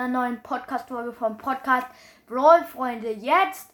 einer 0.00 0.08
neuen 0.08 0.42
Podcast-Folge 0.42 1.12
vom 1.12 1.36
Podcast 1.36 1.86
Brawl 2.26 2.64
Freunde. 2.64 3.12
Jetzt 3.12 3.70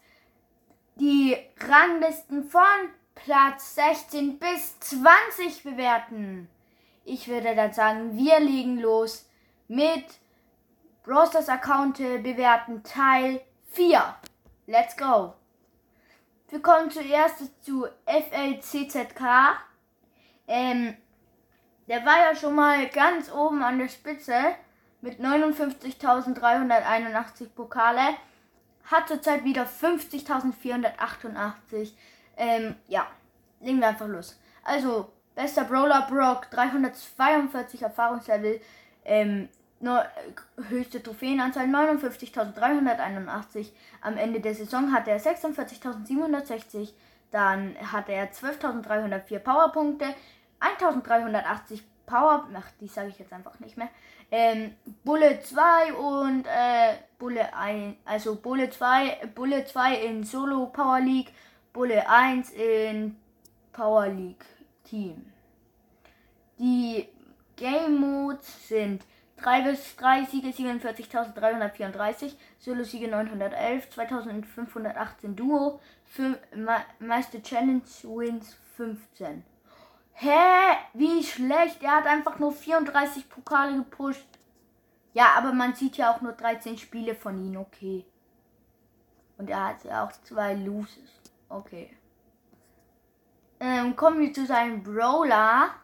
die 0.96 1.36
Ranglisten 1.60 2.50
von 2.50 2.62
Platz 3.14 3.76
16 3.76 4.40
bis 4.40 4.80
20 4.80 5.62
bewerten. 5.62 6.48
Ich 7.04 7.28
würde 7.28 7.54
dann 7.54 7.72
sagen, 7.72 8.16
wir 8.16 8.40
legen 8.40 8.80
los 8.80 9.28
mit 9.68 10.04
Brosters 11.04 11.48
Account 11.48 11.98
bewerten 11.98 12.82
Teil 12.82 13.40
4. 13.70 14.16
Let's 14.66 14.96
go. 14.96 15.34
Wir 16.48 16.60
kommen 16.60 16.90
zuerst 16.90 17.64
zu 17.64 17.86
FLCZK. 18.04 19.60
Ähm, 20.48 20.96
der 21.86 22.04
war 22.04 22.18
ja 22.18 22.34
schon 22.34 22.56
mal 22.56 22.88
ganz 22.88 23.30
oben 23.30 23.62
an 23.62 23.78
der 23.78 23.88
Spitze 23.88 24.56
mit 25.06 25.18
59.381 25.20 27.48
Pokale. 27.54 28.16
Hat 28.90 29.08
zurzeit 29.08 29.44
wieder 29.44 29.64
50.488. 29.64 31.92
Ähm, 32.36 32.74
ja, 32.88 33.06
legen 33.60 33.78
wir 33.78 33.86
einfach 33.88 34.08
los. 34.08 34.36
Also, 34.64 35.12
bester 35.36 35.62
Brawler 35.64 36.08
Brock, 36.10 36.50
342 36.50 37.82
Erfahrungslevel, 37.82 38.60
ähm, 39.04 39.48
nur, 39.78 40.04
höchste 40.68 41.00
Trophäenanzahl 41.02 41.66
59.381. 41.66 43.68
Am 44.00 44.16
Ende 44.16 44.40
der 44.40 44.56
Saison 44.56 44.92
hatte 44.92 45.12
er 45.12 45.20
46.760. 45.20 46.94
Dann 47.30 47.76
hatte 47.92 48.10
er 48.12 48.32
12.304 48.32 49.38
Powerpunkte, 49.38 50.06
1380 50.58 51.84
Power, 52.06 52.48
ach, 52.54 52.70
die 52.80 52.86
sage 52.86 53.08
ich 53.08 53.18
jetzt 53.18 53.32
einfach 53.32 53.58
nicht 53.60 53.76
mehr. 53.76 53.88
Ähm, 54.30 54.74
Bulle 55.04 55.40
2 55.40 55.92
und 55.94 56.46
äh, 56.46 56.94
Bulle 57.18 57.54
1, 57.54 57.96
also 58.04 58.36
Bulle 58.36 58.70
2, 58.70 59.28
Bulle 59.34 59.64
2 59.64 59.96
in 59.96 60.24
Solo 60.24 60.66
Power 60.66 61.00
League, 61.00 61.32
Bulle 61.72 62.08
1 62.08 62.50
in 62.52 63.16
Power 63.72 64.08
League 64.08 64.44
Team. 64.84 65.32
Die 66.58 67.08
Game 67.56 68.00
Modes 68.00 68.68
sind 68.68 69.04
3 69.38 69.62
bis 69.62 69.96
3 69.96 70.24
Siege 70.24 70.48
47.334, 70.48 72.32
Solo-Siege 72.58 73.08
911, 73.08 73.90
2518 73.90 75.36
Duo, 75.36 75.80
für 76.04 76.38
meiste 76.98 77.42
Challenge 77.42 77.82
Wins 78.04 78.56
15. 78.76 79.44
Hä? 80.18 80.76
Wie 80.94 81.22
schlecht. 81.22 81.82
Er 81.82 81.96
hat 81.96 82.06
einfach 82.06 82.38
nur 82.38 82.52
34 82.52 83.28
Pokale 83.28 83.76
gepusht. 83.76 84.26
Ja, 85.12 85.34
aber 85.36 85.52
man 85.52 85.74
sieht 85.74 85.98
ja 85.98 86.14
auch 86.14 86.22
nur 86.22 86.32
13 86.32 86.78
Spiele 86.78 87.14
von 87.14 87.38
ihm. 87.38 87.56
Okay. 87.58 88.06
Und 89.36 89.50
er 89.50 89.68
hat 89.68 89.84
ja 89.84 90.04
auch 90.04 90.12
zwei 90.24 90.54
Loses. 90.54 91.20
Okay. 91.50 91.94
Ähm, 93.60 93.94
kommen 93.94 94.20
wir 94.20 94.32
zu 94.32 94.46
seinem 94.46 94.82
Brawler. 94.82 95.74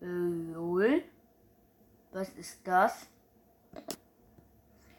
Lol. 0.00 1.02
Was 2.12 2.30
ist 2.30 2.66
das? 2.66 3.06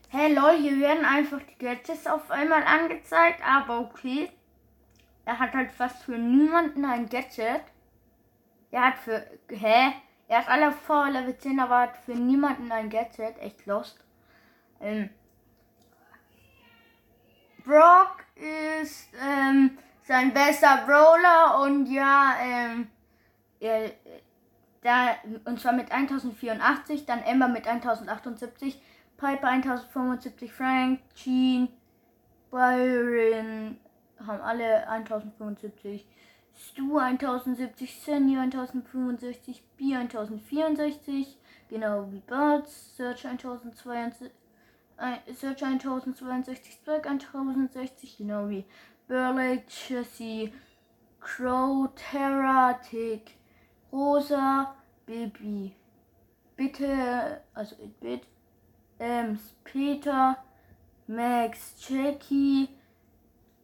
Hey 0.10 0.34
lol, 0.34 0.56
hier 0.58 0.80
werden 0.80 1.04
einfach 1.04 1.42
die 1.42 1.58
Gadgets 1.58 2.08
auf 2.08 2.32
einmal 2.32 2.64
angezeigt, 2.64 3.42
aber 3.46 3.80
okay. 3.80 4.32
Er 5.28 5.40
hat 5.40 5.54
halt 5.54 5.72
fast 5.72 6.04
für 6.04 6.18
niemanden 6.18 6.86
ein 6.86 7.10
Gadget. 7.10 7.62
Er 8.72 8.86
hat 8.86 8.98
für. 8.98 9.30
Hä? 9.50 9.92
Er 10.30 10.38
hat 10.40 10.48
alle 10.48 10.72
vor 10.72 11.10
Level 11.10 11.38
10, 11.38 11.60
aber 11.60 11.80
hat 11.80 11.98
für 11.98 12.14
niemanden 12.14 12.72
ein 12.72 12.90
Gadget. 12.90 13.38
Echt 13.40 13.66
lost. 13.66 14.00
Ähm, 14.80 15.10
Brock 17.66 18.24
ist 18.80 19.10
ähm, 19.22 19.78
sein 20.04 20.34
bester 20.34 20.86
Brawler 20.86 21.62
und 21.62 21.88
ja, 21.88 22.36
ähm, 22.42 22.88
er, 23.60 23.92
da, 24.82 25.16
und 25.44 25.60
zwar 25.60 25.74
mit 25.74 25.92
1084, 25.92 27.06
dann 27.06 27.22
Ember 27.24 27.50
mit 27.50 27.68
1078, 27.68 28.82
Piper 29.18 29.48
1075, 29.48 30.54
Frank, 30.54 31.02
Jean, 31.16 31.68
Byron 32.50 33.78
haben 34.26 34.42
alle 34.42 34.88
1075. 34.88 36.06
Stu 36.58 36.98
1070, 36.98 38.02
Sandy 38.02 38.36
1065, 38.36 39.64
B 39.78 39.94
1064, 39.96 41.38
genau 41.70 42.12
wie 42.12 42.20
Birds, 42.22 42.96
Search 42.98 43.28
1062, 43.28 44.32
Search 45.36 45.64
1062, 45.64 46.74
Spike 46.74 47.08
1060, 47.08 48.18
genau 48.18 48.50
wie 48.50 48.66
Burley, 49.08 49.64
Chassis, 49.68 50.52
Crow, 51.20 51.90
Terra, 51.96 52.74
Tick, 52.74 53.38
Rosa, 53.92 54.76
Baby. 55.06 55.76
Bitte, 56.56 57.42
also 57.54 57.76
Bit, 58.02 58.28
Ems, 58.98 59.54
Peter, 59.64 60.38
Max, 61.06 61.76
Jackie, 61.88 62.68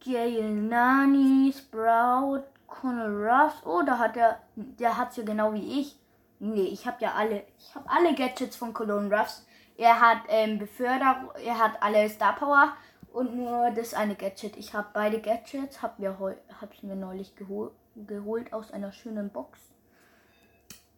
Gale 0.04 0.42
Nani, 0.42 1.52
Sprout, 1.52 2.44
Conor 2.66 3.08
Ruffs. 3.08 3.64
Oh, 3.64 3.82
da 3.82 3.98
hat 3.98 4.16
er, 4.16 4.40
der 4.54 4.98
hat's 4.98 5.16
ja 5.16 5.24
genau 5.24 5.54
wie 5.54 5.80
ich. 5.80 5.98
Nee, 6.40 6.64
ich 6.66 6.86
habe 6.86 6.96
ja 7.00 7.12
alle, 7.12 7.44
ich 7.58 7.74
habe 7.74 7.88
alle 7.88 8.14
Gadgets 8.14 8.56
von 8.56 8.74
Cologne 8.74 9.14
Ruffs. 9.14 9.46
Er 9.76 10.00
hat 10.00 10.18
ähm, 10.28 10.58
Beförderung, 10.58 11.30
er 11.44 11.58
hat 11.58 11.82
alle 11.82 12.08
Star 12.08 12.36
Power 12.36 12.74
und 13.12 13.34
nur 13.34 13.70
das 13.70 13.94
eine 13.94 14.14
Gadget. 14.14 14.56
Ich 14.56 14.74
habe 14.74 14.88
beide 14.92 15.20
Gadgets, 15.20 15.82
hab 15.82 15.98
mir 15.98 16.16
hab's 16.60 16.82
mir 16.82 16.96
neulich 16.96 17.34
gehol 17.34 17.72
geholt 17.96 18.52
aus 18.52 18.72
einer 18.72 18.92
schönen 18.92 19.30
Box. 19.30 19.58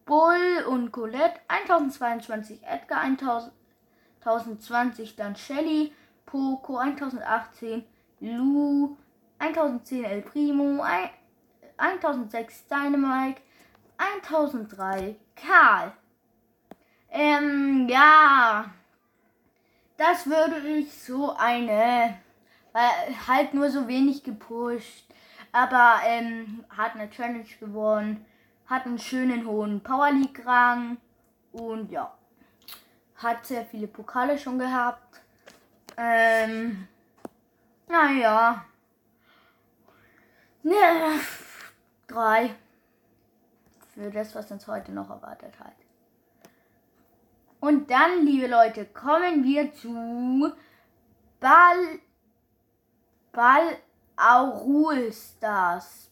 Bull 0.06 0.64
und 0.68 0.92
Colette 0.92 1.40
1022, 1.48 2.62
Edgar 2.64 3.02
1020, 3.04 5.16
dann 5.16 5.36
Shelly, 5.36 5.94
Poco 6.26 6.78
1018, 6.78 7.84
Lou 8.22 8.98
1010, 9.40 10.04
El 10.04 10.22
Primo 10.22 10.84
1006 11.80 12.68
Dynamite, 12.68 13.42
1003 13.98 15.16
Karl. 15.36 15.94
Ähm, 17.12 17.88
ja. 17.90 18.66
Das 19.98 20.26
würde 20.28 20.60
ich 20.68 20.94
so 20.94 21.36
eine. 21.36 22.18
Weil 22.72 23.28
halt 23.28 23.54
nur 23.54 23.70
so 23.70 23.88
wenig 23.88 24.24
gepusht. 24.24 25.06
Aber 25.52 26.00
ähm, 26.06 26.64
hat 26.70 26.96
eine 26.96 27.10
Challenge 27.10 27.44
gewonnen. 27.60 28.26
Hat 28.68 28.86
einen 28.86 29.00
schönen 29.00 29.46
hohen 29.46 29.82
Power 29.82 30.12
League-Rang. 30.12 30.98
Und 31.52 31.92
ja. 31.92 32.14
Hat 33.16 33.46
sehr 33.46 33.66
viele 33.66 33.88
Pokale 33.88 34.38
schon 34.38 34.60
gehabt. 34.60 35.22
Ähm. 35.98 36.88
Naja. 37.88 38.64
Ja. 40.64 41.12
3 42.10 42.56
für 43.94 44.12
das, 44.12 44.36
was 44.36 44.52
uns 44.52 44.68
heute 44.68 44.92
noch 44.92 45.10
erwartet 45.10 45.60
hat. 45.60 45.74
Und 47.60 47.92
dann, 47.92 48.26
liebe 48.26 48.48
Leute, 48.48 48.86
kommen 48.86 49.44
wir 49.44 49.74
zu 49.74 50.54
Ball, 51.40 52.00
Ball 53.32 53.78
Aurul 54.16 55.12
Stars. 55.12 56.10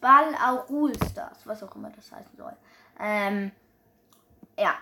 Ball 0.00 0.34
Aurul 0.34 0.94
Stars, 0.96 1.46
was 1.46 1.62
auch 1.62 1.74
immer 1.76 1.90
das 1.90 2.10
heißen 2.12 2.36
soll. 2.36 2.56
Ähm, 2.98 3.52
ja. 4.58 4.74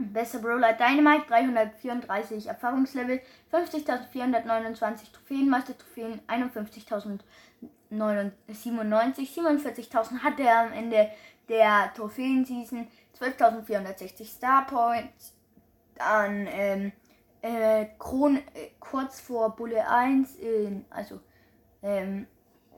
Besser 0.00 0.38
Brawler 0.38 0.74
Dynamite, 0.74 1.26
334 1.26 2.46
Erfahrungslevel, 2.46 3.20
50.429 3.52 5.12
Trophäen, 5.12 5.50
Meistertrophäen, 5.50 6.20
51.000 6.28 7.18
97, 7.90 9.28
47.000 9.38 10.18
hatte 10.22 10.42
er 10.42 10.66
am 10.66 10.72
Ende 10.72 11.10
der 11.48 11.92
Trophäen-Season, 11.94 12.86
12.460 13.18 14.24
Star 14.26 14.66
Points, 14.66 15.34
dann 15.96 16.46
ähm, 16.50 16.92
äh, 17.42 17.86
Kron, 17.98 18.36
äh, 18.36 18.70
kurz 18.78 19.20
vor 19.20 19.56
Bulle 19.56 19.88
1 19.88 20.36
in, 20.36 20.84
also 20.90 21.20
ähm, 21.82 22.26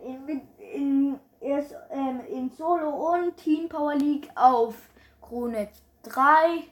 in, 0.04 0.40
in, 0.58 1.20
erst, 1.40 1.74
ähm, 1.90 2.20
in 2.30 2.50
Solo 2.50 3.14
und 3.14 3.36
Team 3.36 3.68
Power 3.68 3.94
League 3.94 4.30
auf 4.34 4.74
Krone 5.20 5.68
3. 6.02 6.64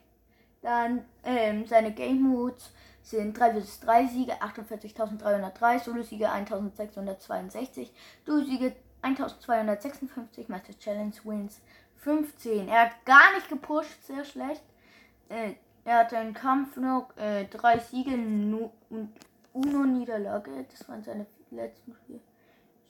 Dann 0.63 1.05
ähm, 1.25 1.67
seine 1.67 1.93
Game 1.93 2.23
Modes 2.23 2.73
sind 3.11 3.39
3 3.39 3.61
vs 3.61 3.81
3 3.81 4.07
Siege 4.07 4.33
48.303, 4.43 5.79
Solo-Siege 5.81 6.31
1.662, 6.31 7.89
Duo-Siege 8.25 8.75
1.256, 9.03 10.45
Master 10.49 10.79
Challenge 10.79 11.15
Wins 11.25 11.61
15. 11.99 12.69
Er 12.69 12.87
hat 12.87 13.05
gar 13.05 13.35
nicht 13.35 13.49
gepusht, 13.49 14.03
sehr 14.03 14.25
schlecht. 14.25 14.63
Äh, 15.29 15.55
er 15.85 16.01
hatte 16.01 16.19
einen 16.19 16.35
Kampf 16.35 16.77
noch, 16.77 17.17
äh, 17.17 17.47
drei 17.47 17.79
Siege 17.79 18.11
und 18.11 19.13
Uno-Niederlage. 19.53 20.67
Das 20.71 20.89
waren 20.89 21.03
seine 21.03 21.27
letzten 21.51 21.95
vier 22.07 22.21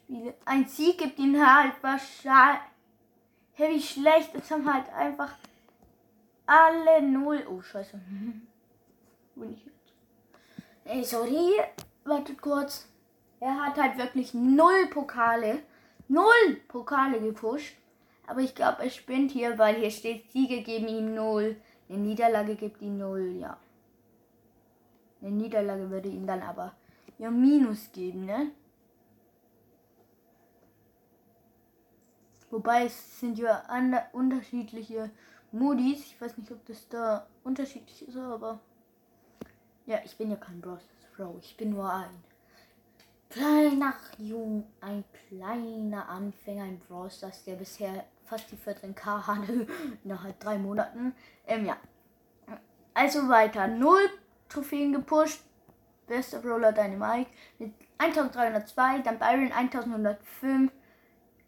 Spiele. 0.04 0.34
Ein 0.44 0.66
Sieg 0.66 0.98
gibt 0.98 1.18
ihm 1.18 1.36
halt 1.38 1.74
wahrscheinlich. 1.82 2.62
Hey, 3.52 3.74
wie 3.74 3.82
schlecht. 3.82 4.34
Jetzt 4.34 4.50
haben 4.50 4.72
halt 4.72 4.92
einfach 4.92 5.34
alle 6.46 7.02
null. 7.02 7.46
Oh, 7.48 7.60
scheiße. 7.60 8.00
Bin 9.36 9.52
ich 9.52 9.64
jetzt. 9.64 9.88
Ey, 10.90 11.05
sorry. 11.05 11.52
Wartet 12.05 12.40
kurz. 12.40 12.88
Er 13.40 13.62
hat 13.62 13.76
halt 13.76 13.99
wirklich 13.99 14.32
null 14.32 14.87
Pokale. 14.88 15.58
Null 16.08 16.56
Pokale 16.67 17.20
gepusht. 17.20 17.76
Aber 18.26 18.40
ich 18.40 18.55
glaube, 18.55 18.82
er 18.85 18.88
spinnt 18.88 19.31
hier, 19.31 19.58
weil 19.58 19.75
hier 19.76 19.90
steht, 19.90 20.32
Siege 20.32 20.62
geben 20.62 20.88
ihm 20.88 21.14
null. 21.14 21.56
Eine 21.90 21.99
Niederlage 21.99 22.56
gibt 22.56 22.81
ihm 22.81 22.96
null, 22.96 23.37
ja. 23.38 23.58
Eine 25.20 25.32
Niederlage 25.32 25.90
würde 25.90 26.08
ihm 26.08 26.26
dann 26.26 26.43
aber 26.43 26.75
ja 27.19 27.31
Minus 27.31 27.93
geben, 27.93 28.25
ne? 28.25 28.50
Wobei 32.50 32.87
es 32.87 33.20
sind 33.20 33.38
ja 33.38 33.62
unterschiedliche 34.12 35.11
Modis. 35.52 35.99
Ich 36.06 36.19
weiß 36.19 36.38
nicht, 36.38 36.50
ob 36.50 36.64
das 36.64 36.88
da 36.88 37.26
unterschiedlich 37.44 38.08
ist, 38.08 38.17
aber 38.17 38.61
ja, 39.88 39.99
ich 40.05 40.17
bin 40.17 40.31
ja 40.31 40.37
kein 40.37 40.61
Bros. 40.61 40.82
Pro. 41.17 41.37
Ich 41.40 41.56
bin 41.56 41.70
nur 41.70 41.90
ein 41.90 42.23
kleiner 43.31 43.94
Jung, 44.19 44.67
ein 44.81 45.02
kleiner 45.29 46.08
Anfänger 46.08 46.67
im 46.67 46.79
Brawl 46.79 47.11
Stars, 47.11 47.43
der 47.44 47.56
bisher 47.56 48.05
fast 48.26 48.52
die 48.52 48.56
14k 48.56 49.26
hatte 49.26 49.67
innerhalb 50.05 50.38
drei 50.38 50.58
Monaten. 50.58 51.14
Ähm, 51.46 51.64
ja. 51.64 51.79
Also 52.94 53.29
weiter. 53.29 53.67
Null 53.67 54.11
Trophäen 54.49 54.93
gepusht. 54.93 55.40
Bester 56.06 56.40
Brawler 56.40 56.73
Dynamite 56.73 57.31
mit 57.58 57.75
1302, 57.99 59.00
dann 59.00 59.19
Byron 59.19 59.52
1105, 59.52 60.73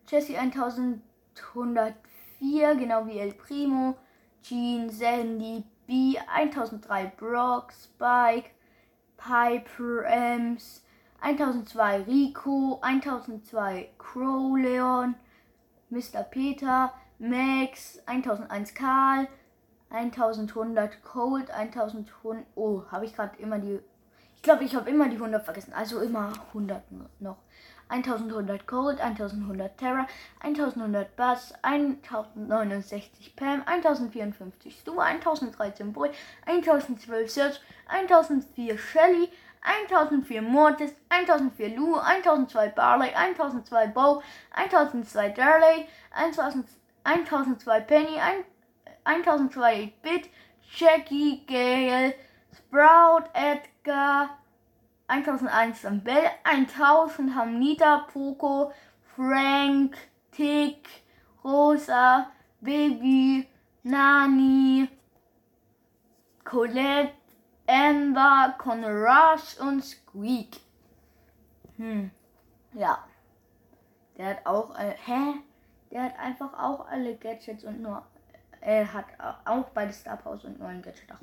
Jesse 0.06 0.38
1104, 0.38 2.74
genau 2.74 3.06
wie 3.06 3.18
El 3.18 3.32
Primo, 3.32 3.96
Jean, 4.42 4.90
Sandy, 4.90 5.64
B 5.90 6.16
1003, 6.16 7.14
Brock, 7.16 7.72
Spike, 7.72 8.50
Piper, 9.16 10.04
Ems, 10.04 10.82
1002 11.20 12.04
Rico, 12.06 12.78
1002 12.80 13.88
Crow 13.98 14.56
Leon, 14.56 15.16
Mr. 15.90 16.22
Peter, 16.22 16.92
Max, 17.18 17.98
1001 18.06 18.72
Karl, 18.72 19.26
1100 19.90 21.02
Cold, 21.02 21.50
1100. 21.50 22.46
Oh, 22.54 22.84
habe 22.92 23.06
ich 23.06 23.16
gerade 23.16 23.36
immer 23.38 23.58
die. 23.58 23.80
Ich 24.36 24.42
glaube, 24.42 24.62
ich 24.62 24.76
habe 24.76 24.88
immer 24.88 25.08
die 25.08 25.16
100 25.16 25.44
vergessen. 25.44 25.72
Also 25.72 25.98
immer 26.02 26.32
100 26.54 26.84
noch. 27.18 27.38
1100 27.90 28.66
Cold, 28.66 28.98
1100 29.00 29.76
Terra, 29.76 30.06
1100 30.42 31.16
Buzz, 31.16 31.52
1069 31.64 33.32
Pam, 33.36 33.62
1054 33.66 34.70
Stu, 34.70 34.92
1013 35.00 35.92
Boy, 35.92 36.10
1012 36.46 37.28
Search, 37.28 37.60
1004 37.90 38.78
Shelly, 38.78 39.30
1004 39.64 40.40
Mortis, 40.40 40.92
1004 41.10 41.68
Lou, 41.76 41.96
1002 41.96 42.72
Barley, 42.76 43.10
1002 43.10 43.92
Bow, 43.92 44.22
1002 44.54 45.34
Darley, 45.34 45.88
1002 47.04 47.80
Penny, 47.86 48.18
1002 49.04 49.92
Bit, 50.02 50.30
Jackie, 50.76 51.44
Gale, 51.46 52.14
Sprout, 52.52 53.28
Edgar, 53.34 54.30
1001 55.10 56.04
Bell, 56.04 56.30
1000 56.44 57.34
haben 57.34 57.58
Nita, 57.58 58.06
Poco, 58.12 58.72
Frank, 59.16 59.96
Tick, 60.30 60.88
Rosa, 61.42 62.30
Baby, 62.60 63.48
Nani, 63.82 64.88
Colette, 66.44 67.12
Amber, 67.66 68.54
Connor 68.58 68.90
Rush 68.90 69.58
und 69.58 69.82
Squeak. 69.84 70.60
Hm. 71.76 72.10
Ja. 72.74 73.04
Der 74.16 74.30
hat 74.30 74.46
auch. 74.46 74.78
Äh, 74.78 74.94
hä? 75.04 75.34
Der 75.90 76.04
hat 76.04 76.18
einfach 76.18 76.52
auch 76.52 76.86
alle 76.88 77.16
Gadgets 77.16 77.64
und 77.64 77.80
nur. 77.80 78.04
Er 78.60 78.92
hat 78.92 79.06
auch 79.44 79.70
beide 79.70 79.92
Star 79.92 80.16
Powers 80.16 80.44
und 80.44 80.58
nur 80.58 80.68
ein 80.68 80.82
Gadget. 80.82 81.08
Ja. 81.08 81.18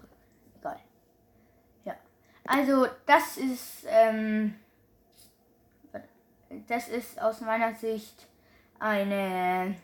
Also, 2.48 2.88
das 3.06 3.38
ist. 3.38 3.86
Ähm, 3.88 4.56
das 6.68 6.88
ist 6.88 7.22
aus 7.22 7.42
meiner 7.42 7.76
Sicht 7.76 8.28
eine. 8.80 9.76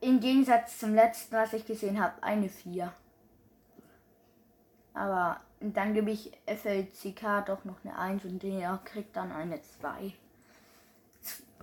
Im 0.00 0.20
Gegensatz 0.20 0.78
zum 0.78 0.94
letzten, 0.94 1.36
was 1.36 1.52
ich 1.52 1.66
gesehen 1.66 2.02
habe, 2.02 2.22
eine 2.22 2.48
4. 2.48 2.92
Aber 4.94 5.40
dann 5.60 5.94
gebe 5.94 6.10
ich 6.10 6.32
FLCK 6.46 7.44
doch 7.46 7.64
noch 7.64 7.84
eine 7.84 7.98
1 7.98 8.24
und 8.24 8.42
der 8.42 8.78
kriegt 8.84 9.16
dann 9.16 9.32
eine 9.32 9.60
2. 9.62 10.12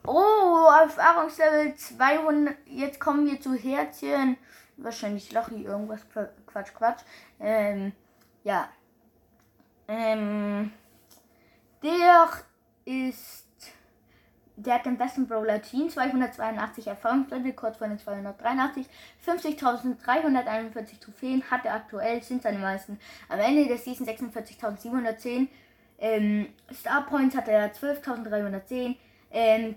Oh, 0.05 0.67
Erfahrungslevel 0.81 1.75
200. 1.75 2.55
Jetzt 2.65 2.99
kommen 2.99 3.25
wir 3.25 3.39
zu 3.39 3.55
Herzchen. 3.55 4.37
Wahrscheinlich 4.77 5.31
Lochi, 5.31 5.63
irgendwas. 5.63 6.01
Quatsch, 6.45 6.73
Quatsch. 6.73 7.01
Ähm, 7.39 7.93
ja. 8.43 8.69
Ähm, 9.87 10.71
der 11.81 12.29
ist 12.85 13.43
der 14.55 14.75
hat 14.75 14.85
den 14.85 14.97
besten 14.97 15.27
Brawler 15.27 15.61
Team, 15.61 15.89
282 15.89 16.87
Erfahrungspunkte, 16.87 17.53
kurz 17.53 17.77
vor 17.77 17.87
den 17.87 17.97
283, 17.97 18.85
50.341 19.25 20.99
Trophäen 20.99 21.43
hat 21.49 21.65
er 21.65 21.73
aktuell, 21.75 22.21
sind 22.21 22.43
seine 22.43 22.59
meisten. 22.59 22.99
Am 23.29 23.39
Ende 23.39 23.67
der 23.67 23.77
Season 23.77 24.05
46.710. 24.07 25.47
Ähm, 25.97 26.47
Star 26.71 27.05
Points 27.07 27.35
hat 27.35 27.47
er 27.47 27.73
12.310. 27.73 28.95
Ähm, 29.31 29.75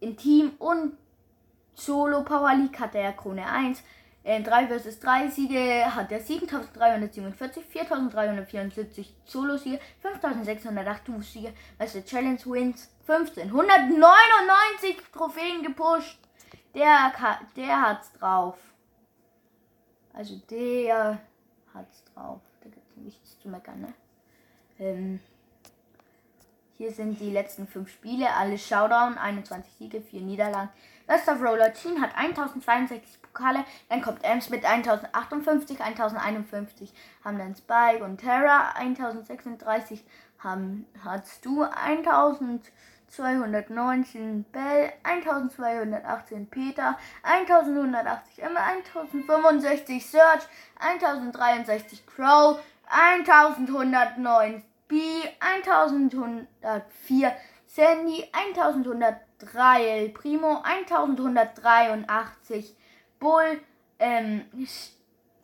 in 0.00 0.16
Team 0.16 0.52
und 0.58 0.96
Solo 1.74 2.22
Power 2.24 2.54
League 2.54 2.78
hat 2.78 2.94
er 2.94 3.12
Krone 3.12 3.46
1. 3.46 3.82
In 4.28 4.44
3 4.44 4.66
vs 4.66 5.00
3 5.00 5.30
Siege 5.30 5.86
hat 5.94 6.12
er 6.12 6.20
7347, 6.20 7.64
4374 7.64 9.14
Solo-Siege, 9.24 9.80
5608 10.02 11.08
Duo-Siege, 11.08 11.54
also 11.78 12.02
Challenge 12.02 12.38
Wins 12.44 12.90
15. 13.06 13.44
199 13.44 14.98
Trophäen 15.14 15.62
gepusht. 15.62 16.18
Der, 16.74 17.10
der 17.56 17.80
hat's 17.80 18.12
drauf. 18.12 18.58
Also 20.12 20.36
der 20.50 21.20
hat's 21.72 22.04
drauf. 22.12 22.42
Da 22.60 22.68
gibt's 22.68 22.96
nichts 22.96 23.40
zu 23.40 23.48
meckern, 23.48 23.80
ne? 23.80 23.94
Ähm, 24.78 25.20
hier 26.76 26.92
sind 26.92 27.18
die 27.18 27.30
letzten 27.30 27.66
5 27.66 27.90
Spiele, 27.90 28.34
alle 28.34 28.58
Showdown, 28.58 29.16
21 29.16 29.72
Siege, 29.72 30.02
4 30.02 30.20
Niederlagen. 30.20 30.68
Best 31.06 31.26
of 31.26 31.40
Roller 31.40 31.72
Team 31.72 32.02
hat 32.02 32.14
1062 32.14 33.22
Pokale, 33.38 33.64
dann 33.88 34.02
kommt 34.02 34.24
Ems 34.24 34.50
mit 34.50 34.64
1058, 34.64 35.80
1051 35.80 36.92
haben 37.24 37.38
dann 37.38 37.54
Spike 37.54 38.02
und 38.04 38.18
Terra, 38.18 38.72
1036 38.74 40.04
haben, 40.38 40.84
hast 41.04 41.44
du 41.44 41.62
1219 41.62 44.44
Bell, 44.44 44.92
1218 45.04 46.50
Peter, 46.50 46.98
1180 47.22 48.42
Emma, 48.42 48.58
1065 48.60 50.04
Search, 50.04 50.42
1063 50.80 52.04
Crow, 52.06 52.58
1109 52.90 54.64
B, 54.88 55.00
1104 55.38 57.36
Sandy, 57.66 58.28
1103 58.32 59.84
El 59.84 60.08
Primo, 60.10 60.60
1183 60.64 62.74
Bull, 63.18 63.60
ähm, 63.98 64.44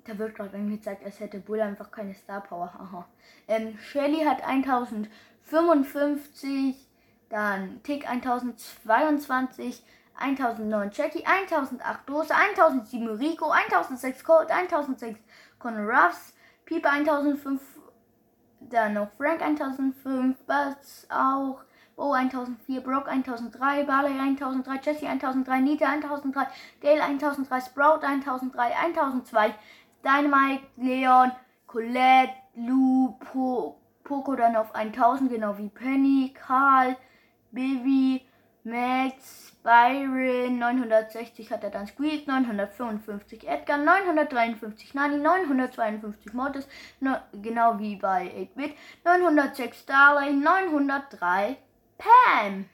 da 0.04 0.16
wird 0.18 0.34
gerade 0.34 0.56
angezeigt, 0.56 1.04
als 1.04 1.20
hätte 1.20 1.40
Bull 1.40 1.60
einfach 1.60 1.90
keine 1.90 2.14
Star 2.14 2.40
Power. 2.42 2.72
Aha. 2.78 3.06
Ähm, 3.48 3.76
Shelly 3.78 4.24
hat 4.24 4.42
1055, 4.42 6.88
dann 7.28 7.82
Tick 7.82 8.08
1022, 8.08 9.82
1009 10.16 10.90
Jackie, 10.92 11.24
1008 11.24 12.08
Dose, 12.08 12.32
1007 12.34 13.08
Rico, 13.08 13.50
1006 13.50 14.24
Colt, 14.24 14.50
1006 14.50 15.18
Conor 15.58 15.90
Ruffs, 15.90 16.34
Pieper 16.64 16.92
1005, 16.92 17.60
dann 18.60 18.94
noch 18.94 19.10
Frank 19.16 19.42
1005, 19.42 20.36
Buzz 20.46 21.06
auch, 21.10 21.64
Bo 21.96 22.12
1004, 22.12 22.80
Brock 22.80 23.08
1003, 23.08 23.84
Barley 23.84 24.12
1003, 24.18 24.80
Jesse 24.82 25.06
1003, 25.06 25.60
Nita 25.60 25.86
1003, 25.86 26.46
Dale 26.80 27.02
1003, 27.02 27.60
Sprout 27.60 28.02
1003, 28.02 28.72
1002, 28.72 29.54
Dynamite, 30.02 30.64
Leon, 30.76 31.32
Colette, 31.66 32.34
Lou, 32.56 33.16
po, 33.20 33.76
Poco 34.02 34.34
dann 34.36 34.56
auf 34.56 34.74
1000, 34.74 35.30
genau 35.30 35.56
wie 35.56 35.68
Penny, 35.68 36.34
Karl, 36.34 36.96
Bibi, 37.52 38.22
Max, 38.64 39.52
Byron, 39.62 40.58
960 40.58 41.50
hat 41.50 41.64
er 41.64 41.70
dann 41.70 41.86
Squeak, 41.86 42.26
955 42.26 43.46
Edgar, 43.46 43.78
953 43.78 44.94
Nani, 44.94 45.18
952 45.18 46.34
Mortis, 46.34 46.68
no, 47.00 47.16
genau 47.32 47.78
wie 47.78 47.96
bei 47.96 48.26
8-Bit, 48.56 48.74
906 49.04 49.80
Starlight, 49.80 50.34
903 50.34 51.56
Pam. 52.04 52.68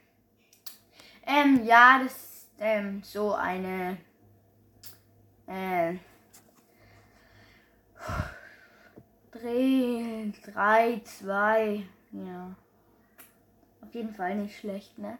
Ähm, 1.25 1.65
ja, 1.65 2.01
das 2.03 2.13
ist 2.13 2.49
ähm, 2.59 3.03
so 3.05 3.33
eine 3.35 3.99
äh, 5.47 5.95
3, 9.33 10.33
3, 10.53 11.01
2, 11.05 11.87
ja. 12.13 12.57
Auf 13.83 13.95
jeden 13.95 14.15
Fall 14.15 14.35
nicht 14.37 14.59
schlecht, 14.59 14.99
ne? 14.99 15.19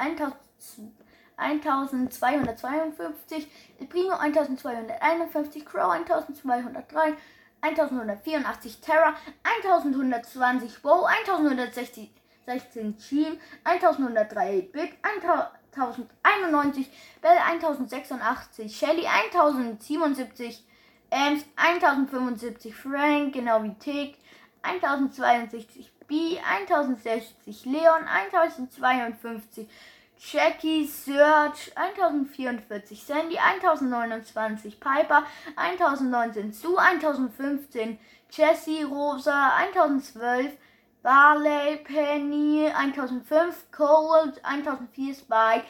1252, 1.37 3.47
Primo 3.89 4.13
1251, 4.13 5.65
Crow 5.65 5.91
1203, 5.91 7.15
1184 7.61 8.81
Terra, 8.81 9.15
1120 9.43 10.81
Bow, 10.81 11.05
1160 11.05 12.11
16 12.45 12.97
Team, 12.97 13.39
1103 13.63 14.69
Bit, 14.73 14.97
1091 15.01 16.89
Bell, 17.21 17.37
1086 17.37 18.69
Shelly, 18.69 19.07
1077 19.07 20.65
Ems, 21.13 21.45
1075 21.57 22.75
Frank, 22.75 23.33
genau 23.33 23.61
wie 23.61 23.75
Tick, 23.75 24.17
1062 24.63 25.91
B, 26.07 26.39
1060 26.39 27.65
Leon, 27.65 28.07
1052 28.07 29.69
Jackie, 30.17 30.87
Search, 30.87 31.71
1044 31.75 33.05
Sandy, 33.05 33.37
1029 33.37 34.79
Piper, 34.79 35.23
1019 35.55 36.51
Sue, 36.51 36.79
1015 36.79 37.99
Jessie, 38.31 38.81
Rosa, 38.81 39.55
1012 39.57 40.57
Barley, 41.03 41.77
Penny, 41.83 42.71
1005, 42.73 43.71
Cold, 43.71 44.43
1004 44.43 45.13
Spike, 45.13 45.65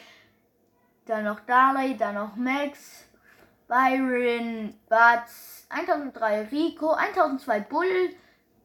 dann 1.04 1.24
noch 1.24 1.40
Darley, 1.40 1.98
dann 1.98 2.14
noch 2.14 2.34
Max, 2.34 3.04
Byron, 3.68 4.74
Butts, 4.88 5.66
1003 5.70 6.48
Rico, 6.50 6.92
1002 6.92 7.60
Bull, 7.60 8.14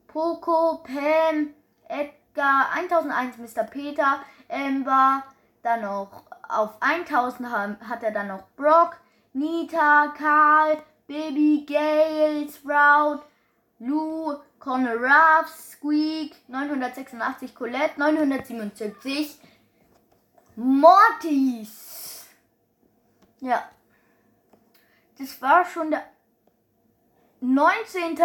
Poco, 0.08 0.84
Pam, 0.84 1.54
Edgar, 1.88 2.70
1001 2.76 3.38
Mr. 3.38 3.64
Peter, 3.64 4.20
Amber, 4.50 5.24
dann 5.62 5.82
noch 5.82 6.24
auf 6.48 6.82
1000 6.82 7.50
hat 7.88 8.04
er 8.04 8.12
dann 8.12 8.28
noch 8.28 8.44
Brock, 8.56 8.98
Nita, 9.34 10.14
Karl, 10.18 10.78
Baby, 11.08 11.66
Gale, 11.68 12.48
Sprout, 12.50 13.22
Lou, 13.80 14.36
Conor 14.60 14.96
Ruffs, 14.96 15.72
Squeak, 15.72 16.36
986 16.48 17.56
Colette, 17.56 17.98
977 17.98 19.40
Mortis. 20.56 22.28
Ja. 23.40 23.64
Das 25.20 25.42
war 25.42 25.66
schon 25.66 25.92
der 25.92 26.04
19. 27.42 28.18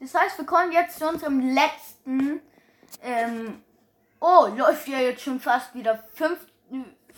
Das 0.00 0.14
heißt, 0.14 0.38
wir 0.38 0.44
kommen 0.44 0.70
jetzt 0.70 0.98
zu 0.98 1.08
unserem 1.08 1.40
letzten. 1.54 2.40
Ähm, 3.02 3.62
oh, 4.20 4.48
läuft 4.54 4.86
ja 4.88 4.98
jetzt 4.98 5.22
schon 5.22 5.40
fast 5.40 5.74
wieder 5.74 6.04
5. 6.14 6.38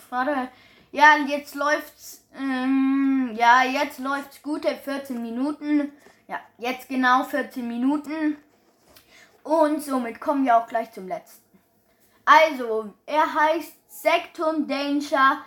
Warte. 0.09 0.49
Ja, 0.91 1.17
jetzt 1.17 1.55
läuft's. 1.55 2.25
Ähm, 2.33 3.31
ja, 3.35 3.63
jetzt 3.63 3.99
läuft's 3.99 4.41
gute 4.41 4.73
14 4.73 5.21
Minuten. 5.21 5.91
Ja, 6.27 6.39
jetzt 6.57 6.87
genau 6.87 7.25
14 7.25 7.67
Minuten. 7.67 8.37
Und 9.43 9.83
somit 9.83 10.21
kommen 10.21 10.45
wir 10.45 10.55
auch 10.55 10.67
gleich 10.67 10.91
zum 10.91 11.07
letzten. 11.09 11.59
Also, 12.23 12.93
er 13.05 13.33
heißt 13.33 13.73
Sektum 13.89 14.65
Danger 14.67 15.43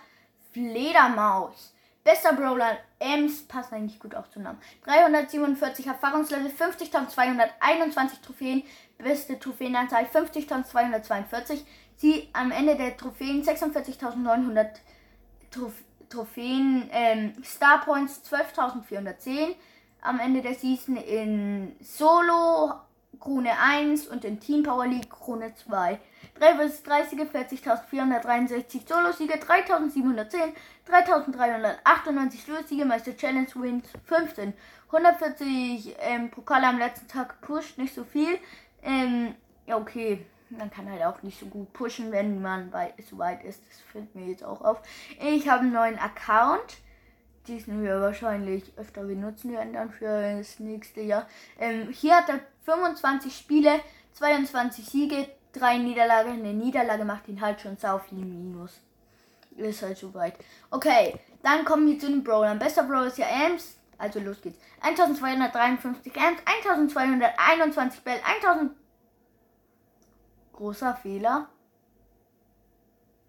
Fledermaus. 0.52 1.74
Bester 2.02 2.34
Brawler 2.34 2.76
Ems, 3.04 3.42
passt 3.42 3.72
eigentlich 3.72 4.00
gut 4.00 4.14
auch 4.14 4.28
zum 4.28 4.42
Namen. 4.42 4.58
347 4.84 5.86
Erfahrungslevel, 5.86 6.50
50.221 6.50 8.22
Trophäen, 8.22 8.62
beste 8.98 9.38
Trophäenanzahl 9.38 10.04
50.242. 10.04 11.64
Sie 11.96 12.28
am 12.32 12.50
Ende 12.50 12.76
der 12.76 12.96
Trophäen 12.96 13.44
46.900 13.44 14.68
Trophäen, 16.08 16.88
ähm, 16.92 17.34
Star 17.44 17.80
Points 17.84 18.22
12.410 18.30 19.54
am 20.00 20.20
Ende 20.20 20.42
der 20.42 20.54
Season 20.54 20.96
in 20.96 21.76
Solo 21.80 22.74
Krone 23.18 23.58
1 23.58 24.08
und 24.08 24.24
in 24.24 24.40
Team 24.40 24.62
Power 24.62 24.86
League 24.86 25.10
Krone 25.10 25.54
2. 25.54 25.98
3 26.38 26.54
vs 26.54 26.82
3 26.82 27.04
Siege 27.04 27.24
40.463, 27.24 28.88
Solo-Siege 28.88 29.34
3.710, 29.34 30.52
3.398 30.88 32.46
Solo-Siege, 32.46 32.84
Meister 32.84 33.16
Challenge 33.16 33.48
Wins 33.54 33.88
15. 34.04 34.52
140 34.86 35.96
ähm, 36.00 36.30
Pokale 36.30 36.66
am 36.66 36.78
letzten 36.78 37.08
Tag 37.08 37.40
pusht, 37.40 37.78
nicht 37.78 37.94
so 37.94 38.04
viel. 38.04 38.38
Ähm, 38.82 39.34
ja, 39.66 39.76
okay. 39.76 40.24
Man 40.50 40.70
kann 40.70 40.88
halt 40.88 41.02
auch 41.02 41.22
nicht 41.22 41.40
so 41.40 41.46
gut 41.46 41.72
pushen, 41.72 42.12
wenn 42.12 42.40
man 42.40 42.72
weit, 42.72 42.94
so 43.10 43.18
weit 43.18 43.42
ist. 43.44 43.62
Das 43.66 43.80
fällt 43.90 44.14
mir 44.14 44.26
jetzt 44.26 44.44
auch 44.44 44.60
auf. 44.60 44.82
Ich 45.20 45.48
habe 45.48 45.60
einen 45.60 45.72
neuen 45.72 45.98
Account. 45.98 46.76
Diesen 47.46 47.82
wir 47.82 48.00
wahrscheinlich 48.00 48.72
öfter 48.76 49.02
benutzen 49.02 49.52
werden 49.52 49.72
dann 49.72 49.90
für 49.90 50.36
das 50.36 50.58
nächste 50.58 51.00
Jahr. 51.00 51.26
Ähm, 51.58 51.88
hier 51.90 52.16
hat 52.16 52.28
er 52.28 52.40
25 52.64 53.36
Spiele, 53.36 53.80
22 54.14 54.84
Siege, 54.84 55.28
3 55.52 55.78
Niederlage. 55.78 56.30
Eine 56.30 56.52
Niederlage 56.52 57.04
macht 57.04 57.28
ihn 57.28 57.40
halt 57.40 57.60
schon 57.60 57.76
sau 57.76 57.98
viel 57.98 58.18
Minus. 58.18 58.80
Ist 59.56 59.82
halt 59.82 59.96
so 59.96 60.12
weit. 60.14 60.34
Okay, 60.70 61.14
dann 61.42 61.64
kommen 61.64 61.86
wir 61.86 61.98
zu 61.98 62.08
den 62.08 62.24
Brawlern. 62.24 62.58
Bester 62.58 62.82
Brawler 62.82 63.06
ist 63.06 63.18
ja 63.18 63.26
Ems. 63.26 63.76
Also 63.98 64.18
los 64.20 64.40
geht's. 64.42 64.58
1253 64.80 66.16
Ems, 66.16 66.38
1221 66.44 68.02
Bell, 68.02 68.20
1000. 68.42 68.72
Großer 70.52 70.94
Fehler. 70.96 71.48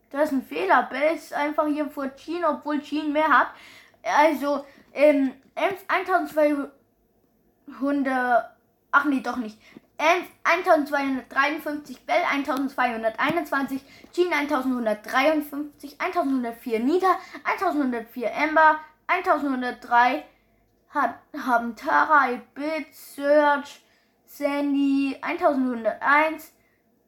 Das 0.09 0.25
ist 0.25 0.31
ein 0.31 0.43
Fehler. 0.43 0.83
Bell 0.83 1.15
ist 1.15 1.33
einfach 1.33 1.67
hier 1.67 1.89
vor 1.89 2.15
Jean, 2.15 2.45
obwohl 2.45 2.81
Jean 2.81 3.11
mehr 3.11 3.27
hat. 3.27 3.47
Also, 4.05 4.65
ähm, 4.93 5.33
Ems 5.55 5.79
1200. 5.87 8.51
Ach 8.91 9.05
nee, 9.05 9.21
doch 9.21 9.37
nicht. 9.37 9.57
Ems 9.97 10.27
1253, 10.43 12.05
Bell 12.05 12.21
1221, 12.29 13.81
Jean 14.11 14.33
1153, 14.33 16.01
1104 16.01 16.79
Nita, 16.81 17.17
1104 17.45 18.29
Ember, 18.31 18.79
1103 19.07 20.25
hat, 20.89 21.15
haben 21.37 21.77
Tara, 21.77 22.41
Bit, 22.53 22.93
Search, 22.93 23.79
Sandy 24.25 25.17
1101. 25.21 26.51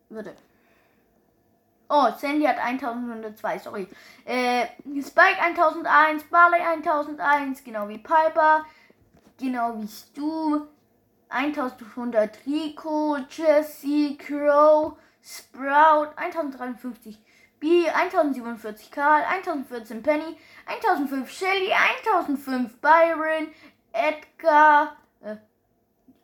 Würde. 0.10 0.38
Oh, 1.90 2.10
Sandy 2.18 2.46
hat 2.46 2.58
1102, 2.58 3.60
sorry. 3.60 3.88
Äh, 4.26 4.68
Spike 5.02 5.40
1001, 5.40 6.26
Barley 6.30 6.60
1001, 6.60 7.64
genau 7.64 7.88
wie 7.88 7.98
Piper, 7.98 8.66
genau 9.40 9.78
wie 9.78 9.88
Stu, 9.88 10.68
1100 11.30 12.46
Rico, 12.46 13.18
Jesse, 13.30 14.18
Crow, 14.18 14.98
Sprout, 15.22 16.10
1053 16.18 17.18
B, 17.60 17.90
1047 17.90 18.92
Karl, 18.92 19.24
1014 19.24 20.04
Penny, 20.04 20.38
1005 20.68 21.30
Shelly, 21.30 21.72
1005 21.72 22.80
Byron, 22.82 23.48
Edgar, 23.94 24.98
äh, 25.22 25.38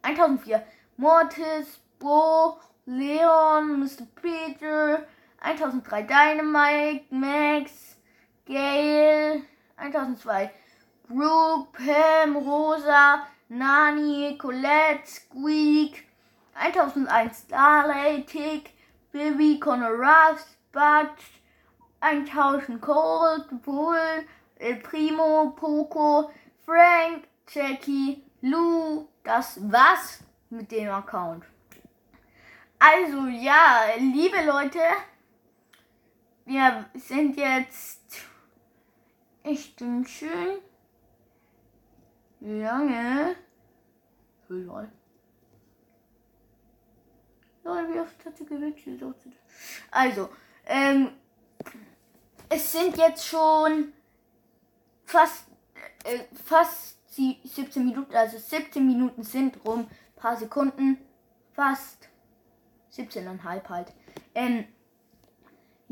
1004 0.04 0.64
Mortis, 0.98 1.80
Bo, 2.00 2.60
Leon, 2.86 3.80
Mr. 3.80 4.06
Peter, 4.22 5.08
1003 5.44 6.04
Dynamite, 6.04 7.06
Max, 7.12 7.98
Gail, 8.46 9.42
1002 9.78 10.50
Brooke, 11.10 11.74
Pam, 11.78 12.38
Rosa, 12.38 13.28
Nani, 13.50 14.38
Colette, 14.38 15.06
Squeak, 15.06 16.08
1001 16.56 17.34
Starlight, 17.36 18.28
Tick, 18.28 18.72
Bibi, 19.12 19.60
Connor 19.60 19.98
Ruffs, 19.98 20.56
Butch, 20.72 21.42
1000 22.02 22.82
Cold, 22.82 23.62
Bull, 23.64 24.24
El 24.60 24.76
Primo, 24.78 25.52
Poco, 25.52 26.32
Frank, 26.66 27.28
Jackie, 27.48 28.24
Lou, 28.42 29.08
das 29.24 29.60
was 29.62 30.24
mit 30.50 30.72
dem 30.72 30.90
Account. 30.90 31.44
Also 32.80 33.28
ja, 33.28 33.96
liebe 33.98 34.44
Leute, 34.46 34.82
wir 36.46 36.90
sind 36.96 37.38
jetzt 37.38 38.02
echt 39.44 39.80
schön 39.80 40.60
lange. 42.40 43.36
Lol. 44.50 44.92
Lol, 47.64 47.94
wie 47.94 48.00
oft 48.00 48.26
hat 48.26 48.38
sie 48.38 48.46
gewechselt? 48.46 49.02
Also, 49.90 50.30
ähm, 50.66 51.12
es 52.50 52.72
sind 52.72 52.98
jetzt 52.98 53.26
schon 53.26 53.94
fast, 55.06 55.46
äh, 56.04 56.20
fast 56.44 56.98
17 57.16 57.86
Minuten, 57.86 58.14
also 58.16 58.38
17 58.38 58.86
Minuten 58.86 59.24
sind 59.24 59.64
rum, 59.66 59.88
paar 60.16 60.36
Sekunden, 60.36 60.98
fast 61.54 62.10
17,5 62.92 63.70
halt. 63.70 63.94
Ähm, 64.36 64.68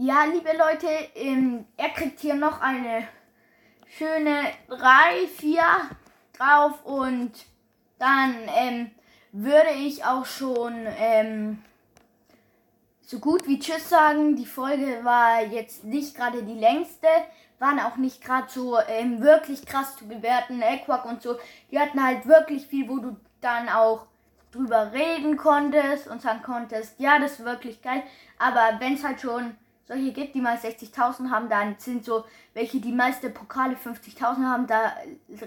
ja, 0.01 0.23
liebe 0.23 0.49
Leute, 0.57 0.87
ähm, 1.13 1.65
er 1.77 1.89
kriegt 1.89 2.21
hier 2.21 2.33
noch 2.33 2.59
eine 2.59 3.07
schöne 3.85 4.45
3, 4.67 5.27
4 5.27 5.61
drauf 6.33 6.83
und 6.85 7.31
dann 7.99 8.35
ähm, 8.57 8.89
würde 9.31 9.69
ich 9.77 10.03
auch 10.03 10.25
schon 10.25 10.73
ähm, 10.97 11.61
so 13.03 13.19
gut 13.19 13.47
wie 13.47 13.59
Tschüss 13.59 13.89
sagen. 13.89 14.35
Die 14.35 14.47
Folge 14.47 15.05
war 15.05 15.43
jetzt 15.43 15.83
nicht 15.83 16.15
gerade 16.15 16.41
die 16.41 16.59
längste, 16.59 17.07
waren 17.59 17.79
auch 17.79 17.97
nicht 17.97 18.23
gerade 18.23 18.49
so 18.49 18.79
ähm, 18.79 19.21
wirklich 19.21 19.67
krass 19.67 19.97
zu 19.97 20.07
bewerten. 20.07 20.63
Equack 20.63 21.05
und 21.05 21.21
so, 21.21 21.37
die 21.69 21.77
hatten 21.77 22.03
halt 22.03 22.25
wirklich 22.25 22.65
viel, 22.65 22.89
wo 22.89 22.97
du 22.97 23.17
dann 23.39 23.69
auch 23.69 24.07
drüber 24.51 24.93
reden 24.93 25.37
konntest 25.37 26.07
und 26.07 26.23
sagen 26.23 26.41
konntest, 26.41 26.99
ja, 26.99 27.19
das 27.19 27.33
ist 27.33 27.45
wirklich 27.45 27.83
geil. 27.83 28.01
Aber 28.39 28.79
wenn 28.79 28.95
es 28.95 29.03
halt 29.03 29.21
schon 29.21 29.55
solche 29.85 30.11
gibt, 30.11 30.35
die 30.35 30.41
mal 30.41 30.57
60.000 30.57 31.29
haben, 31.29 31.49
dann 31.49 31.75
sind 31.77 32.05
so 32.05 32.25
welche, 32.53 32.79
die 32.79 32.91
meiste 32.91 33.29
Pokale 33.29 33.75
50.000 33.75 34.45
haben, 34.45 34.67
da 34.67 34.93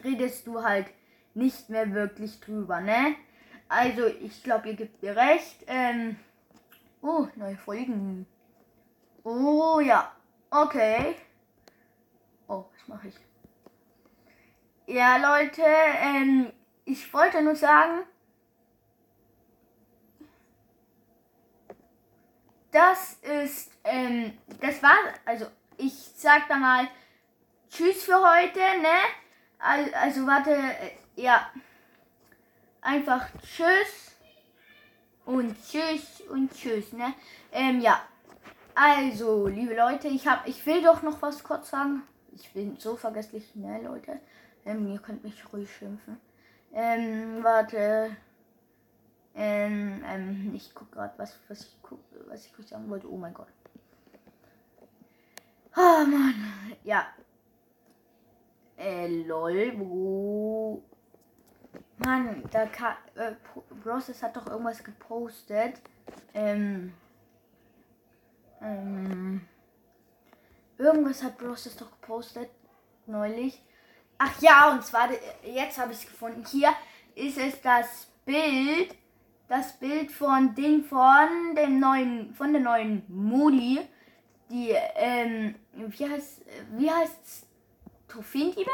redest 0.03 0.47
du 0.47 0.63
halt 0.63 0.87
nicht 1.35 1.71
mehr 1.71 1.93
wirklich 1.93 2.41
drüber, 2.41 2.81
ne? 2.81 3.15
Also, 3.69 4.07
ich 4.07 4.43
glaube, 4.43 4.69
ihr 4.69 4.75
gebt 4.75 5.03
mir 5.03 5.17
recht. 5.17 5.65
Ähm, 5.67 6.17
oh, 7.03 7.27
neue 7.35 7.57
Folgen. 7.57 8.27
Oh 9.25 9.81
ja, 9.81 10.13
okay. 10.51 11.17
Oh, 12.47 12.67
was 12.73 12.89
mache 12.89 13.09
ich? 13.09 13.15
Ja, 14.87 15.17
Leute, 15.17 15.63
ähm, 15.63 16.53
ich 16.85 17.13
wollte 17.15 17.43
nur 17.43 17.57
sagen, 17.57 18.03
das 22.75 23.19
ist, 23.23 23.71
ähm, 23.85 24.37
das 24.61 24.83
war, 24.83 24.97
also 25.25 25.47
ich 25.77 25.95
sag 26.17 26.49
da 26.49 26.57
mal 26.57 26.89
Tschüss 27.71 28.05
für 28.05 28.17
heute, 28.17 28.59
ne? 28.59 28.99
Also, 29.59 30.27
warte, 30.27 30.51
äh, 30.51 30.91
ja. 31.15 31.51
Einfach 32.83 33.29
Tschüss 33.43 34.17
und 35.25 35.57
Tschüss 35.65 36.21
und 36.29 36.53
Tschüss, 36.53 36.93
ne? 36.93 37.15
Ähm, 37.53 37.81
ja. 37.81 38.03
Also, 38.75 39.47
liebe 39.47 39.75
Leute, 39.75 40.09
ich 40.09 40.27
hab, 40.27 40.47
ich 40.49 40.67
will 40.67 40.83
doch 40.83 41.03
noch 41.03 41.23
was 41.23 41.45
kurz 41.45 41.71
sagen. 41.71 42.03
Ich 42.33 42.53
bin 42.53 42.77
so 42.79 42.97
vergesslich, 42.97 43.55
ne, 43.55 43.81
Leute? 43.83 44.19
Ähm, 44.67 44.93
ihr 44.93 44.99
könnt 44.99 45.23
mich 45.23 45.41
ruhig 45.53 45.71
schimpfen. 45.77 46.21
Ähm, 46.73 47.39
warte. 47.43 48.17
Ähm, 49.35 50.03
ähm, 50.07 50.53
ich 50.55 50.73
guck 50.75 50.93
gerade, 50.93 51.13
was, 51.17 51.39
was 51.49 51.61
ich 51.63 51.77
guck, 51.83 51.99
was 52.29 52.47
ich 52.47 52.69
sagen 52.69 52.89
wollte. 52.89 53.11
Oh 53.11 53.17
mein 53.17 53.35
Gott. 53.35 53.49
Oh 55.77 56.05
Mann. 56.07 56.35
Ja. 56.85 57.07
Äh, 58.77 59.09
lol, 59.25 59.73
wo. 59.77 60.83
Mann, 61.99 62.45
da 62.53 62.67
kann. 62.67 62.97
Äh, 63.17 63.33
Process 63.83 64.23
hat 64.23 64.37
doch 64.37 64.47
irgendwas 64.47 64.85
gepostet. 64.85 65.81
Ähm. 66.33 66.93
Ähm. 68.61 69.49
Irgendwas 70.79 71.23
hat 71.25 71.39
Process 71.39 71.77
doch 71.77 71.91
gepostet. 71.91 72.51
Neulich. 73.07 73.61
Ach 74.19 74.41
ja, 74.41 74.73
und 74.73 74.85
zwar, 74.85 75.09
jetzt 75.43 75.77
habe 75.79 75.93
ich 75.93 75.99
es 76.05 76.07
gefunden. 76.07 76.45
Hier 76.47 76.73
ist 77.17 77.37
es 77.37 77.61
das 77.61 78.07
Bild 78.25 78.95
das 79.49 79.79
Bild 79.79 80.11
von 80.11 80.55
Ding 80.55 80.85
von 80.85 81.55
dem 81.57 81.79
neuen, 81.79 82.35
von 82.35 82.53
der 82.53 82.63
neuen 82.63 83.03
Modi, 83.09 83.81
die, 84.51 84.71
ähm, 84.97 85.55
wie 85.73 86.09
heißt, 86.09 86.43
wie 86.73 86.91
heißt's? 86.91 87.47
Trophäendiebe? 88.09 88.71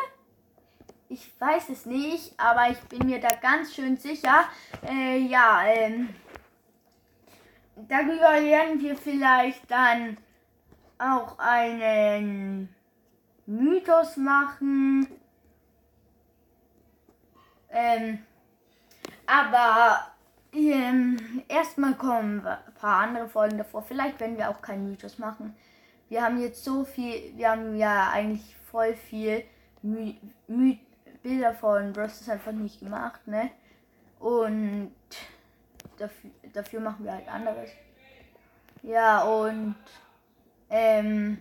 Ich 1.08 1.32
weiß 1.40 1.70
es 1.70 1.86
nicht, 1.86 2.38
aber 2.38 2.70
ich 2.70 2.78
bin 2.82 3.06
mir 3.06 3.20
da 3.20 3.28
ganz 3.40 3.74
schön 3.74 3.96
sicher. 3.96 4.44
Äh, 4.86 5.18
ja, 5.18 5.64
ähm, 5.64 6.10
darüber 7.88 8.40
werden 8.42 8.80
wir 8.80 8.96
vielleicht 8.96 9.70
dann 9.70 10.18
auch 10.98 11.38
einen 11.38 12.68
Mythos 13.46 14.16
machen. 14.16 15.08
Ähm, 17.70 18.24
aber 19.26 20.09
ähm, 20.52 21.42
erstmal 21.48 21.94
kommen 21.94 22.46
ein 22.46 22.74
paar 22.74 23.02
andere 23.02 23.28
Folgen 23.28 23.58
davor. 23.58 23.82
Vielleicht 23.82 24.18
werden 24.20 24.36
wir 24.36 24.50
auch 24.50 24.60
keinen 24.60 24.88
Mythos 24.88 25.18
machen. 25.18 25.54
Wir 26.08 26.22
haben 26.22 26.40
jetzt 26.40 26.64
so 26.64 26.84
viel, 26.84 27.36
wir 27.36 27.50
haben 27.50 27.76
ja 27.76 28.10
eigentlich 28.10 28.56
voll 28.70 28.94
viel 28.94 29.44
My 29.82 30.18
My 30.48 30.78
Bilder 31.22 31.54
von 31.54 31.92
Bros 31.92 32.28
einfach 32.28 32.52
nicht 32.52 32.80
gemacht, 32.80 33.26
ne? 33.26 33.50
Und 34.18 34.92
dafür, 35.98 36.30
dafür 36.52 36.80
machen 36.80 37.04
wir 37.04 37.12
halt 37.12 37.28
anderes. 37.28 37.70
Ja, 38.82 39.22
und 39.22 39.76
ähm, 40.70 41.38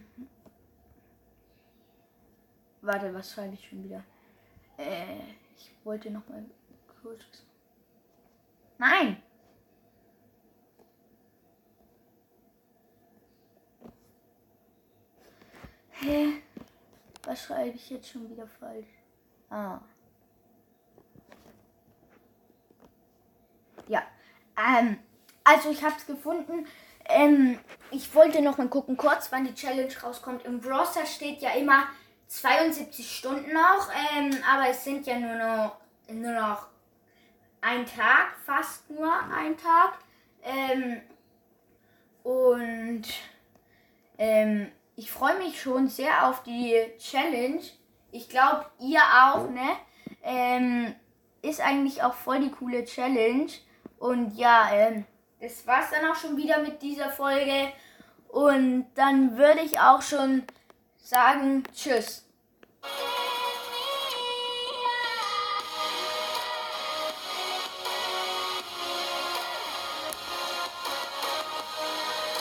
warte, 2.81 3.13
was 3.13 3.31
schreibe 3.31 3.53
ich 3.53 3.67
schon 3.67 3.83
wieder? 3.83 4.03
Äh, 4.77 5.19
ich 5.55 5.71
wollte 5.83 6.11
noch 6.11 6.27
mal 6.27 6.43
kurz. 7.01 7.48
Nein! 8.79 9.21
Hä? 15.91 16.41
Was 17.23 17.43
schreibe 17.43 17.75
ich 17.75 17.89
jetzt 17.89 18.09
schon 18.09 18.29
wieder 18.29 18.47
falsch? 18.47 18.87
Ah. 19.49 19.79
Ja. 23.89 24.01
Ähm, 24.57 24.97
also 25.43 25.71
ich 25.71 25.83
habe 25.83 25.95
es 25.97 26.05
gefunden. 26.05 26.65
Ähm, 27.03 27.59
ich 27.91 28.15
wollte 28.15 28.41
noch 28.41 28.57
mal 28.57 28.69
gucken, 28.69 28.95
kurz, 28.95 29.29
wann 29.31 29.43
die 29.43 29.53
Challenge 29.53 29.93
rauskommt. 30.01 30.45
Im 30.45 30.61
Browser 30.61 31.05
steht 31.05 31.41
ja 31.41 31.51
immer 31.51 31.83
72 32.27 33.17
Stunden 33.17 33.51
noch, 33.51 33.89
ähm, 34.15 34.31
aber 34.49 34.69
es 34.69 34.85
sind 34.85 35.05
ja 35.05 35.19
nur 35.19 35.35
noch, 35.35 35.77
nur 36.07 36.31
noch 36.31 36.67
ein 37.61 37.85
Tag, 37.85 38.35
fast 38.45 38.89
nur 38.89 39.11
ein 39.11 39.57
Tag. 39.57 39.99
Ähm, 40.43 41.01
und 42.23 43.03
ähm, 44.17 44.71
ich 44.95 45.11
freue 45.11 45.37
mich 45.37 45.61
schon 45.61 45.87
sehr 45.87 46.27
auf 46.27 46.43
die 46.43 46.75
Challenge. 46.97 47.61
Ich 48.11 48.29
glaube, 48.29 48.65
ihr 48.79 48.99
auch, 48.99 49.49
ne? 49.49 49.77
Ähm, 50.23 50.95
ist 51.41 51.61
eigentlich 51.61 52.03
auch 52.03 52.13
voll 52.13 52.39
die 52.39 52.51
coole 52.51 52.83
Challenge. 52.83 53.49
Und 53.97 54.35
ja, 54.37 54.69
ähm, 54.73 55.05
das 55.39 55.65
war's 55.65 55.91
dann 55.91 56.09
auch 56.11 56.15
schon 56.15 56.35
wieder 56.37 56.59
mit 56.59 56.81
dieser 56.81 57.09
Folge. 57.09 57.71
Und 58.27 58.87
dann 58.95 59.37
würde 59.37 59.61
ich 59.61 59.79
auch 59.79 60.01
schon 60.01 60.43
sagen, 60.97 61.63
tschüss. 61.73 62.25